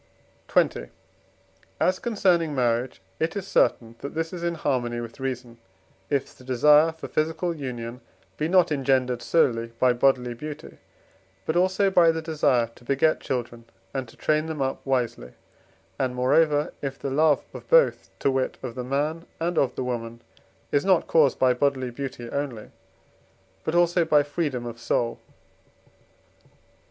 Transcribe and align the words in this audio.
XX. 0.49 0.89
As 1.79 1.99
concerning 1.99 2.55
marriage, 2.55 3.03
it 3.19 3.35
is 3.35 3.45
certain 3.47 3.93
that 3.99 4.15
this 4.15 4.33
is 4.33 4.41
in 4.43 4.55
harmony 4.55 4.99
with 4.99 5.19
reason, 5.19 5.59
if 6.09 6.35
the 6.35 6.43
desire 6.43 6.91
for 6.91 7.07
physical 7.07 7.55
union 7.55 8.01
be 8.35 8.47
not 8.47 8.71
engendered 8.71 9.21
solely 9.21 9.73
by 9.77 9.93
bodily 9.93 10.33
beauty, 10.33 10.79
but 11.45 11.55
also 11.55 11.91
by 11.91 12.09
the 12.09 12.19
desire 12.19 12.65
to 12.73 12.83
beget 12.83 13.19
children 13.19 13.65
and 13.93 14.07
to 14.07 14.17
train 14.17 14.47
them 14.47 14.59
up 14.59 14.83
wisely; 14.87 15.33
and 15.99 16.15
moreover, 16.15 16.73
if 16.81 16.97
the 16.97 17.11
love 17.11 17.43
of 17.53 17.69
both, 17.69 18.09
to 18.17 18.31
wit, 18.31 18.57
of 18.63 18.73
the 18.73 18.83
man 18.83 19.27
and 19.39 19.55
of 19.55 19.75
the 19.75 19.83
woman, 19.83 20.23
is 20.71 20.83
not 20.83 21.05
caused 21.05 21.37
by 21.37 21.53
bodily 21.53 21.91
beauty 21.91 22.27
only, 22.31 22.71
but 23.63 23.75
also 23.75 24.03
by 24.03 24.23
freedom 24.23 24.65
of 24.65 24.79
soul. 24.79 25.19